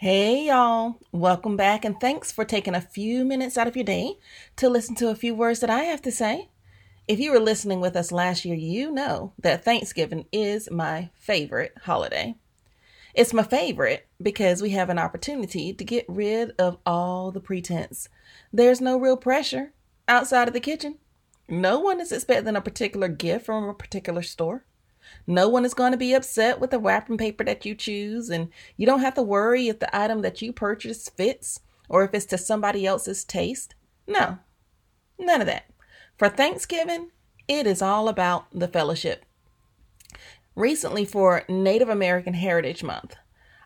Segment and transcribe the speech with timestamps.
[0.00, 1.00] Hey, y'all.
[1.10, 4.14] Welcome back, and thanks for taking a few minutes out of your day
[4.54, 6.50] to listen to a few words that I have to say.
[7.08, 11.72] If you were listening with us last year, you know that Thanksgiving is my favorite
[11.82, 12.36] holiday.
[13.12, 18.08] It's my favorite because we have an opportunity to get rid of all the pretense.
[18.52, 19.72] There's no real pressure
[20.06, 20.98] outside of the kitchen.
[21.48, 24.64] No one is expecting a particular gift from a particular store.
[25.26, 28.48] No one is going to be upset with the wrapping paper that you choose, and
[28.76, 32.26] you don't have to worry if the item that you purchase fits or if it's
[32.26, 33.74] to somebody else's taste.
[34.06, 34.38] No,
[35.18, 35.70] none of that.
[36.16, 37.10] For Thanksgiving,
[37.46, 39.24] it is all about the fellowship.
[40.54, 43.16] Recently, for Native American Heritage Month,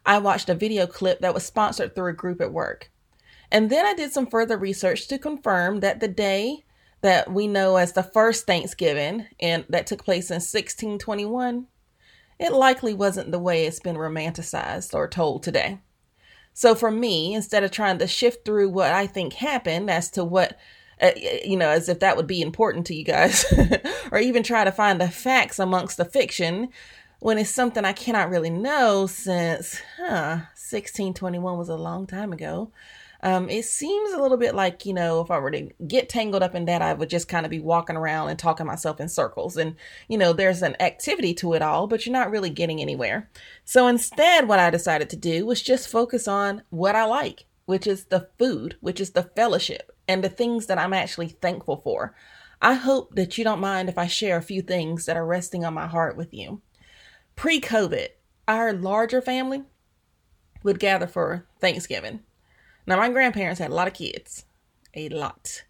[0.04, 2.90] I watched a video clip that was sponsored through a group at work.
[3.50, 6.64] And then I did some further research to confirm that the day
[7.02, 11.66] that we know as the first Thanksgiving and that took place in 1621,
[12.38, 15.80] it likely wasn't the way it's been romanticized or told today.
[16.54, 20.24] So for me, instead of trying to shift through what I think happened as to
[20.24, 20.58] what
[21.00, 21.10] uh,
[21.44, 23.44] you know, as if that would be important to you guys,
[24.12, 26.68] or even try to find the facts amongst the fiction
[27.18, 32.70] when it's something I cannot really know since, huh, 1621 was a long time ago.
[33.24, 36.42] Um, it seems a little bit like, you know, if I were to get tangled
[36.42, 39.08] up in that, I would just kind of be walking around and talking myself in
[39.08, 39.56] circles.
[39.56, 39.76] And,
[40.08, 43.30] you know, there's an activity to it all, but you're not really getting anywhere.
[43.64, 47.86] So instead, what I decided to do was just focus on what I like, which
[47.86, 52.16] is the food, which is the fellowship, and the things that I'm actually thankful for.
[52.60, 55.64] I hope that you don't mind if I share a few things that are resting
[55.64, 56.60] on my heart with you.
[57.36, 58.08] Pre COVID,
[58.48, 59.62] our larger family
[60.64, 62.20] would gather for Thanksgiving.
[62.86, 64.44] Now, my grandparents had a lot of kids,
[64.94, 65.64] a lot.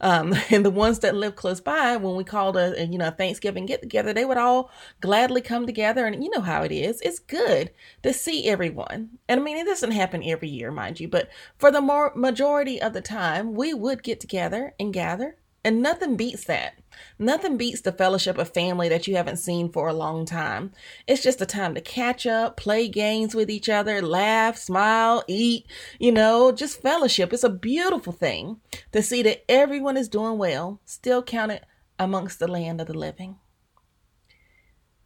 [0.00, 3.66] Um, and the ones that lived close by, when we called a, you know Thanksgiving
[3.66, 6.06] get together, they would all gladly come together.
[6.06, 7.70] And you know how it is; it's good
[8.02, 9.10] to see everyone.
[9.28, 12.82] And I mean, it doesn't happen every year, mind you, but for the more majority
[12.82, 16.74] of the time, we would get together and gather and nothing beats that.
[17.18, 20.72] Nothing beats the fellowship of family that you haven't seen for a long time.
[21.06, 25.66] It's just a time to catch up, play games with each other, laugh, smile, eat,
[25.98, 27.32] you know, just fellowship.
[27.32, 28.60] It's a beautiful thing
[28.92, 31.62] to see that everyone is doing well, still counted
[31.98, 33.36] amongst the land of the living.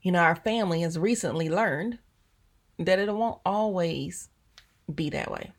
[0.00, 1.98] You know, our family has recently learned
[2.78, 4.28] that it won't always
[4.92, 5.52] be that way.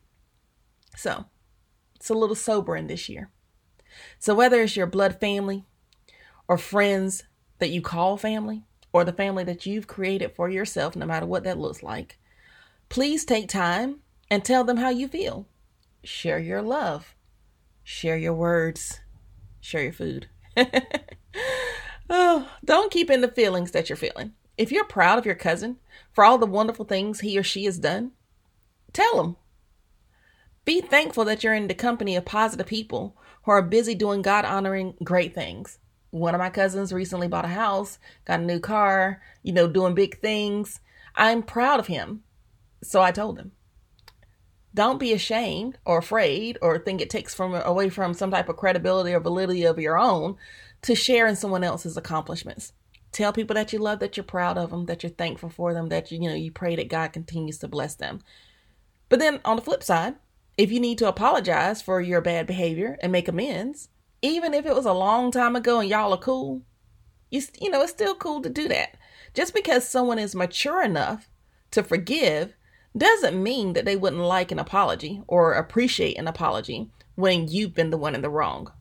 [0.96, 1.26] So,
[1.96, 3.30] it's a little sobering this year.
[4.18, 5.64] So, whether it's your blood family
[6.46, 7.24] or friends
[7.58, 11.44] that you call family or the family that you've created for yourself, no matter what
[11.44, 12.18] that looks like,
[12.88, 14.00] please take time
[14.30, 15.46] and tell them how you feel.
[16.04, 17.14] Share your love,
[17.82, 19.00] share your words,
[19.60, 20.28] share your food.
[22.10, 24.32] oh, don't keep in the feelings that you're feeling.
[24.56, 25.76] If you're proud of your cousin
[26.12, 28.12] for all the wonderful things he or she has done,
[28.92, 29.36] tell him.
[30.64, 33.16] Be thankful that you're in the company of positive people
[33.48, 35.78] who are busy doing God honoring great things.
[36.10, 39.94] One of my cousins recently bought a house, got a new car, you know, doing
[39.94, 40.80] big things.
[41.14, 42.24] I'm proud of him.
[42.82, 43.52] So I told him,
[44.74, 48.58] don't be ashamed or afraid or think it takes from away from some type of
[48.58, 50.36] credibility or validity of your own
[50.82, 52.74] to share in someone else's accomplishments.
[53.12, 55.88] Tell people that you love, that you're proud of them, that you're thankful for them,
[55.88, 58.20] that you, you know you pray that God continues to bless them.
[59.08, 60.16] But then on the flip side,
[60.58, 63.88] if you need to apologize for your bad behavior and make amends,
[64.20, 66.62] even if it was a long time ago and y'all are cool,
[67.30, 68.96] you, you know, it's still cool to do that.
[69.34, 71.30] Just because someone is mature enough
[71.70, 72.54] to forgive
[72.96, 77.90] doesn't mean that they wouldn't like an apology or appreciate an apology when you've been
[77.90, 78.72] the one in the wrong.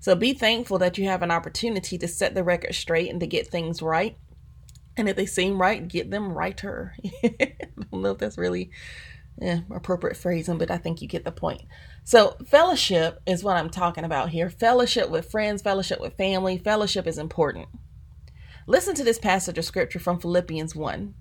[0.00, 3.26] So be thankful that you have an opportunity to set the record straight and to
[3.26, 4.18] get things right.
[4.98, 6.94] And if they seem right, get them righter.
[7.24, 7.56] I
[7.90, 8.70] don't know if that's really
[9.40, 11.62] eh, appropriate phrasing, but I think you get the point.
[12.04, 14.50] So, fellowship is what I'm talking about here.
[14.50, 17.68] Fellowship with friends, fellowship with family, fellowship is important.
[18.66, 21.14] Listen to this passage of scripture from Philippians 1.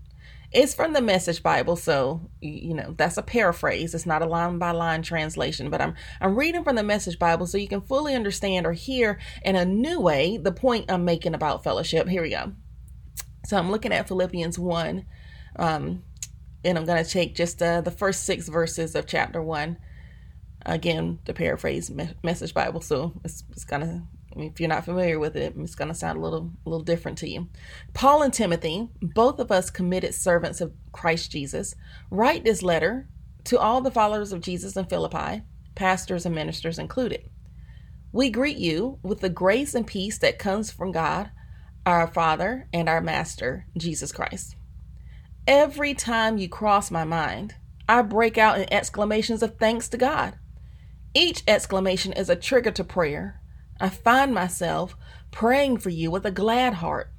[0.52, 3.96] It's from the Message Bible, so you know that's a paraphrase.
[3.96, 7.48] It's not a line by line translation, but I'm I'm reading from the Message Bible
[7.48, 11.36] so you can fully understand or hear in a new way the point I'm making
[11.36, 12.10] about fellowship.
[12.10, 12.52] Here we go.
[13.46, 15.06] So I'm looking at Philippians 1,
[15.58, 16.04] um,
[16.64, 19.78] and I'm going to take just uh, the first six verses of chapter one.
[20.66, 24.04] Again, to paraphrase me- Message Bible, so it's, it's going to.
[24.34, 26.70] I mean, if you're not familiar with it, it's going to sound a little, a
[26.70, 27.50] little different to you.
[27.94, 31.76] Paul and Timothy, both of us committed servants of Christ Jesus,
[32.10, 33.10] write this letter
[33.46, 35.42] to all the followers of Jesus in Philippi,
[35.76, 37.30] pastors and ministers included.
[38.14, 41.32] We greet you with the grace and peace that comes from God,
[41.86, 44.56] our Father, and our Master, Jesus Christ.
[45.48, 47.56] Every time you cross my mind,
[47.90, 50.36] I break out in exclamations of thanks to God.
[51.16, 53.42] Each exclamation is a trigger to prayer.
[53.80, 54.96] I find myself
[55.32, 57.12] praying for you with a glad heart.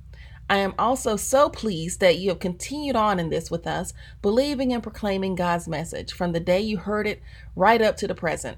[0.48, 3.92] I am also so pleased that you have continued on in this with us,
[4.22, 7.22] believing and proclaiming God's message from the day you heard it
[7.56, 8.56] right up to the present.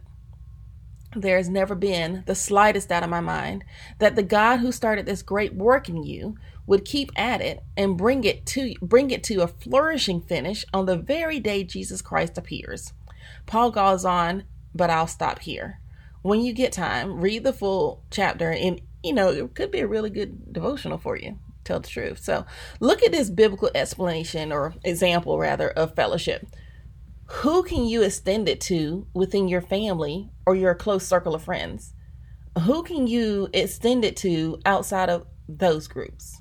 [1.17, 3.65] There has never been the slightest doubt in my mind
[3.99, 7.97] that the God who started this great work in you would keep at it and
[7.97, 12.39] bring it to bring it to a flourishing finish on the very day Jesus Christ
[12.39, 12.93] appears.
[13.47, 14.45] Paul goes on,
[14.75, 15.81] but I'll stop here.
[16.23, 19.87] When you get time, read the full chapter and you know, it could be a
[19.87, 21.39] really good devotional for you.
[21.63, 22.25] Tell the truth.
[22.25, 22.47] So,
[22.81, 26.47] look at this biblical explanation or example rather of fellowship
[27.27, 31.95] who can you extend it to within your family or your close circle of friends?
[32.63, 36.41] Who can you extend it to outside of those groups?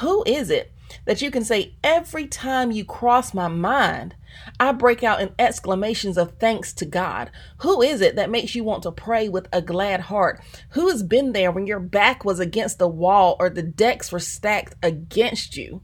[0.00, 0.72] Who is it
[1.04, 4.14] that you can say every time you cross my mind,
[4.58, 7.30] I break out in exclamations of thanks to God?
[7.58, 10.42] Who is it that makes you want to pray with a glad heart?
[10.70, 14.20] Who has been there when your back was against the wall or the decks were
[14.20, 15.82] stacked against you?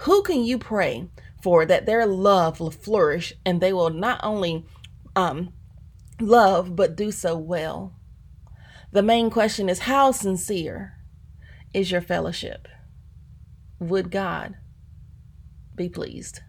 [0.00, 1.08] Who can you pray
[1.46, 4.66] for that their love will flourish and they will not only
[5.14, 5.52] um,
[6.20, 7.94] love but do so well.
[8.90, 10.94] The main question is how sincere
[11.72, 12.66] is your fellowship?
[13.78, 14.56] Would God
[15.76, 16.40] be pleased?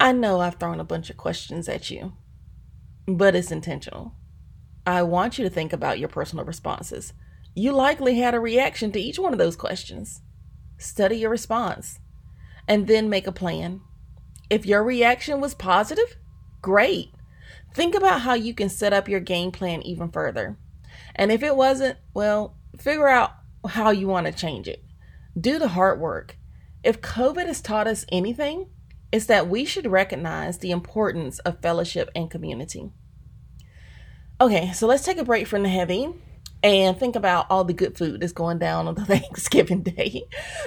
[0.00, 2.14] I know I've thrown a bunch of questions at you,
[3.06, 4.14] but it's intentional.
[4.86, 7.12] I want you to think about your personal responses.
[7.54, 10.22] You likely had a reaction to each one of those questions.
[10.78, 11.98] Study your response
[12.68, 13.80] and then make a plan.
[14.48, 16.16] If your reaction was positive,
[16.62, 17.10] great.
[17.74, 20.56] Think about how you can set up your game plan even further.
[21.14, 23.32] And if it wasn't, well, figure out
[23.68, 24.82] how you want to change it.
[25.38, 26.36] Do the hard work.
[26.82, 28.68] If COVID has taught us anything,
[29.12, 32.90] it's that we should recognize the importance of fellowship and community.
[34.40, 36.14] Okay, so let's take a break from the heavy
[36.66, 40.24] and think about all the good food that's going down on the Thanksgiving day.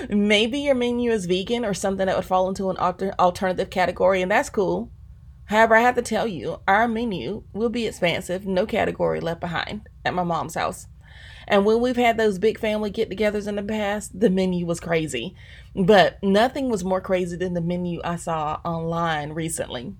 [0.09, 4.21] Maybe your menu is vegan or something that would fall into an alter- alternative category,
[4.21, 4.91] and that's cool.
[5.45, 9.89] However, I have to tell you, our menu will be expansive, no category left behind
[10.05, 10.87] at my mom's house.
[11.49, 14.79] And when we've had those big family get togethers in the past, the menu was
[14.79, 15.35] crazy.
[15.75, 19.95] But nothing was more crazy than the menu I saw online recently.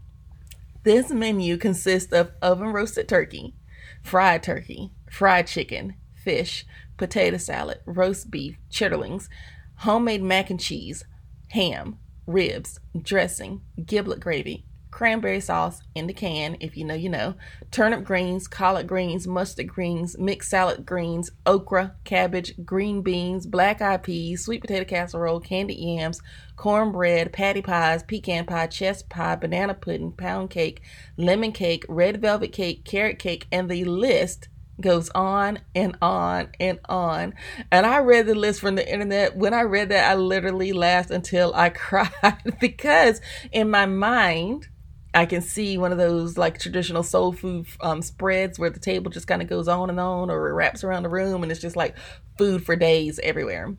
[0.84, 3.54] This menu consists of oven roasted turkey,
[4.02, 6.66] fried turkey, fried chicken, fish,
[6.98, 9.30] potato salad, roast beef, chitterlings,
[9.78, 11.06] homemade mac and cheese,
[11.50, 11.98] ham,
[12.28, 17.34] ribs, dressing, giblet gravy, cranberry sauce in the can, if you know, you know,
[17.72, 24.04] turnip greens, collard greens, mustard greens, mixed salad greens, okra, cabbage, green beans, black eyed
[24.04, 26.22] peas, sweet potato casserole, candied yams,
[26.56, 30.82] cornbread, patty pies, pecan pie, chess pie, banana pudding, pound cake,
[31.18, 34.50] lemon cake, red velvet cake, carrot cake, and the list
[34.82, 37.34] goes on and on and on.
[37.72, 39.36] And I read the list from the internet.
[39.36, 43.22] When I read that, I literally laughed until I cried because
[43.52, 44.68] in my mind,
[45.14, 49.10] I can see one of those like traditional soul food um, spreads where the table
[49.10, 51.62] just kind of goes on and on or it wraps around the room and it's
[51.62, 51.96] just like
[52.38, 53.76] food for days everywhere.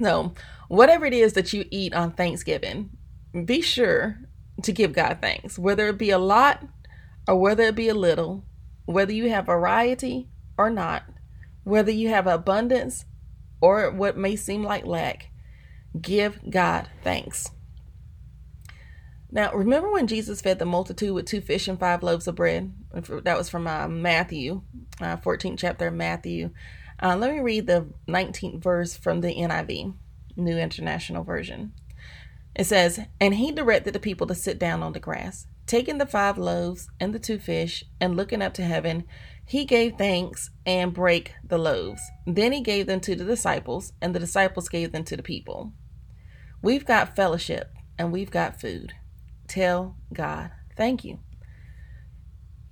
[0.00, 0.34] So,
[0.68, 2.90] whatever it is that you eat on Thanksgiving,
[3.44, 4.18] be sure
[4.62, 6.66] to give God thanks, whether it be a lot
[7.28, 8.44] or whether it be a little
[8.84, 11.04] whether you have variety or not,
[11.64, 13.04] whether you have abundance
[13.60, 15.30] or what may seem like lack,
[16.00, 17.50] give God thanks.
[19.32, 22.72] Now, remember when Jesus fed the multitude with two fish and five loaves of bread?
[22.92, 24.62] That was from uh, Matthew,
[25.00, 26.50] uh, 14th chapter of Matthew.
[27.00, 29.94] Uh, let me read the 19th verse from the NIV,
[30.36, 31.72] New International Version.
[32.56, 35.46] It says, And he directed the people to sit down on the grass.
[35.70, 39.04] Taking the five loaves and the two fish and looking up to heaven,
[39.46, 42.02] he gave thanks and break the loaves.
[42.26, 45.72] Then he gave them to the disciples, and the disciples gave them to the people.
[46.60, 48.94] We've got fellowship and we've got food.
[49.46, 51.20] Tell God, thank you.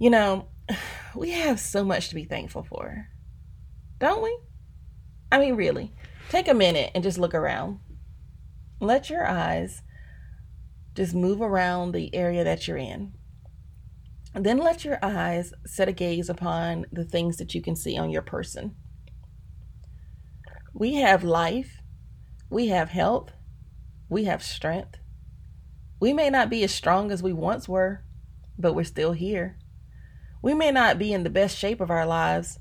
[0.00, 0.48] You know,
[1.14, 3.06] we have so much to be thankful for,
[4.00, 4.36] don't we?
[5.30, 5.94] I mean, really,
[6.30, 7.78] take a minute and just look around.
[8.80, 9.82] Let your eyes
[10.98, 13.12] just move around the area that you're in.
[14.34, 18.10] Then let your eyes set a gaze upon the things that you can see on
[18.10, 18.74] your person.
[20.74, 21.80] We have life,
[22.50, 23.30] we have health,
[24.08, 24.96] we have strength.
[26.00, 28.02] We may not be as strong as we once were,
[28.58, 29.56] but we're still here.
[30.42, 32.58] We may not be in the best shape of our lives,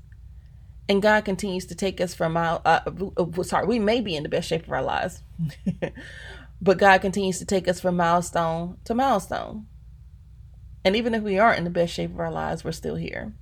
[0.88, 2.62] and God continues to take us from our.
[2.64, 2.80] Uh,
[3.16, 5.22] uh sorry, we may be in the best shape of our lives,
[6.60, 9.66] But God continues to take us from milestone to milestone.
[10.84, 13.34] And even if we aren't in the best shape of our lives, we're still here.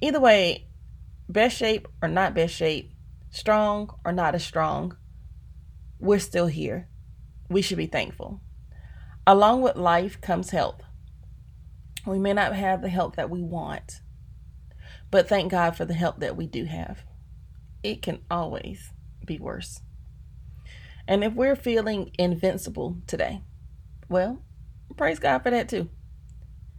[0.00, 0.66] Either way,
[1.28, 2.92] best shape or not best shape,
[3.30, 4.96] strong or not as strong,
[5.98, 6.88] we're still here.
[7.48, 8.40] We should be thankful.
[9.26, 10.82] Along with life comes health.
[12.06, 14.00] We may not have the help that we want,
[15.10, 17.04] but thank God for the help that we do have.
[17.82, 18.92] It can always
[19.24, 19.80] be worse.
[21.06, 23.42] And if we're feeling invincible today,
[24.08, 24.42] well,
[24.96, 25.88] praise God for that too.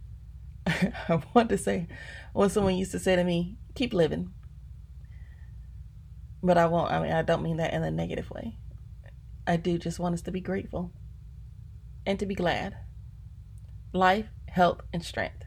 [0.66, 1.86] I want to say
[2.32, 4.32] what someone used to say to me, keep living.
[6.42, 8.58] But I won't, I mean, I don't mean that in a negative way.
[9.46, 10.92] I do just want us to be grateful
[12.04, 12.76] and to be glad.
[13.92, 15.44] Life, health, and strength.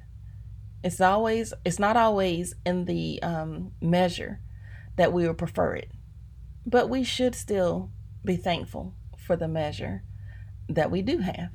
[0.83, 4.39] It's always, it's not always in the um, measure
[4.95, 5.91] that we would prefer it,
[6.65, 7.91] but we should still
[8.23, 10.03] be thankful for the measure
[10.67, 11.51] that we do have.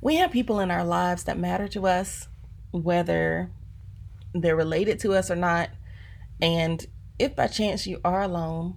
[0.00, 2.28] We have people in our lives that matter to us,
[2.72, 3.50] whether
[4.34, 5.70] they're related to us or not.
[6.42, 6.84] And
[7.18, 8.76] if by chance you are alone,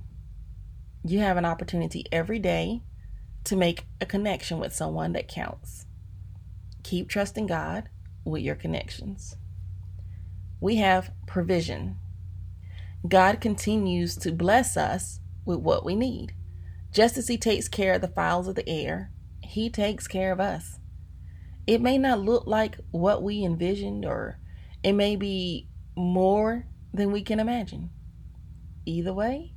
[1.04, 2.82] you have an opportunity every day
[3.46, 5.86] to make a connection with someone that counts.
[6.84, 7.90] Keep trusting God
[8.24, 9.36] with your connections.
[10.60, 11.98] We have provision.
[13.08, 16.34] God continues to bless us with what we need.
[16.92, 19.12] Just as He takes care of the fowls of the air,
[19.42, 20.80] He takes care of us.
[21.66, 24.39] It may not look like what we envisioned, or
[24.84, 27.89] it may be more than we can imagine.
[28.86, 29.54] Either way,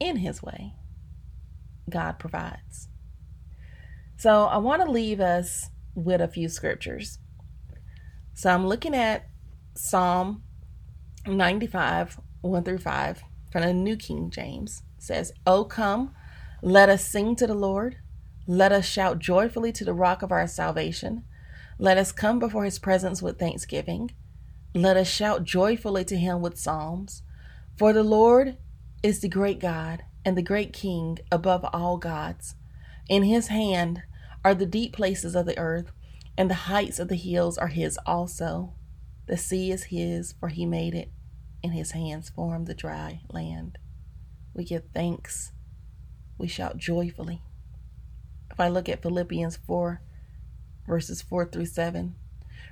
[0.00, 0.74] in His way,
[1.90, 2.88] God provides.
[4.16, 7.18] So I want to leave us with a few scriptures.
[8.34, 9.28] So I'm looking at
[9.76, 10.42] Psalm
[11.26, 13.22] 95, 1 through 5
[13.54, 14.82] from the New King James.
[14.98, 16.12] Says, Oh, come,
[16.60, 17.98] let us sing to the Lord.
[18.48, 21.22] Let us shout joyfully to the rock of our salvation.
[21.78, 24.10] Let us come before his presence with thanksgiving.
[24.74, 27.22] Let us shout joyfully to him with psalms.
[27.76, 28.56] For the Lord
[29.04, 32.56] is the great God and the great King above all gods.
[33.08, 34.02] In his hand
[34.44, 35.92] are the deep places of the earth,
[36.36, 38.72] and the heights of the hills are his also.
[39.28, 41.12] The sea is his, for he made it,
[41.64, 43.78] and his hands formed the dry land.
[44.52, 45.50] We give thanks.
[46.36, 47.40] We shout joyfully.
[48.50, 50.02] If I look at Philippians 4,
[50.86, 52.16] verses 4 through 7,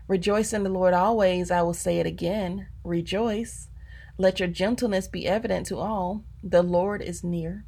[0.06, 1.50] rejoice in the Lord always.
[1.50, 3.70] I will say it again rejoice.
[4.18, 6.24] Let your gentleness be evident to all.
[6.42, 7.64] The Lord is near.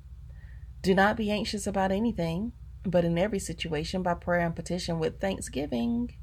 [0.83, 2.52] Do not be anxious about anything,
[2.83, 6.14] but in every situation, by prayer and petition with thanksgiving,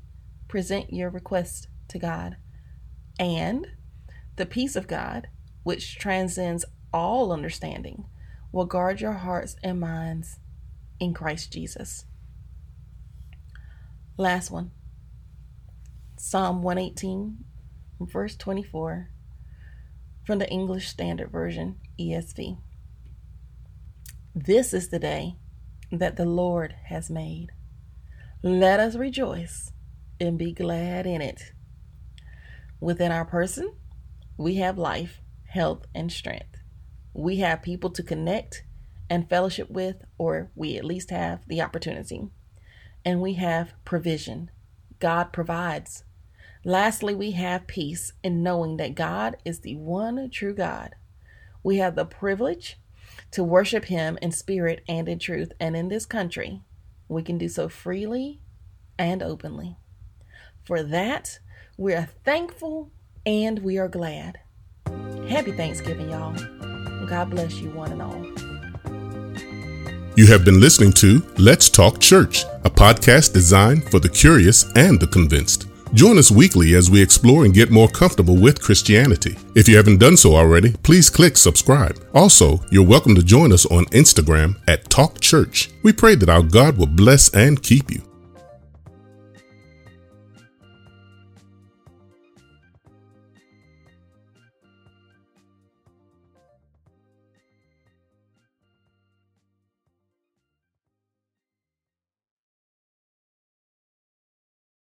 [0.48, 2.38] present your request to God.
[3.18, 3.66] And
[4.42, 5.28] the peace of God,
[5.62, 8.06] which transcends all understanding,
[8.52, 10.40] will guard your hearts and minds
[11.00, 12.06] in Christ Jesus.
[14.18, 14.72] Last one
[16.18, 17.38] Psalm 118,
[18.00, 19.12] verse 24,
[20.26, 22.58] from the English Standard Version, ESV.
[24.34, 25.36] This is the day
[25.92, 27.50] that the Lord has made.
[28.42, 29.72] Let us rejoice
[30.20, 31.54] and be glad in it.
[32.80, 33.76] Within our person,
[34.38, 36.58] we have life, health, and strength.
[37.14, 38.64] We have people to connect
[39.10, 42.30] and fellowship with, or we at least have the opportunity.
[43.04, 44.50] And we have provision.
[45.00, 46.04] God provides.
[46.64, 50.96] Lastly, we have peace in knowing that God is the one true God.
[51.64, 52.80] We have the privilege
[53.32, 55.52] to worship Him in spirit and in truth.
[55.60, 56.62] And in this country,
[57.08, 58.40] we can do so freely
[58.98, 59.78] and openly.
[60.64, 61.40] For that,
[61.78, 62.92] we are thankful
[63.26, 64.40] and we are glad.
[65.28, 66.36] Happy Thanksgiving, y'all.
[67.08, 68.26] God bless you, one and all.
[70.18, 75.00] You have been listening to Let's Talk Church, a podcast designed for the curious and
[75.00, 75.68] the convinced.
[75.94, 79.38] Join us weekly as we explore and get more comfortable with Christianity.
[79.56, 81.98] If you haven't done so already, please click subscribe.
[82.14, 85.70] Also, you're welcome to join us on Instagram at Talk Church.
[85.84, 88.11] We pray that our God will bless and keep you.